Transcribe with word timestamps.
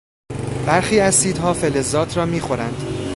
برخی 0.67 0.99
اسیدها 0.99 1.53
فلزات 1.53 2.17
را 2.17 2.25
میخورند. 2.25 3.07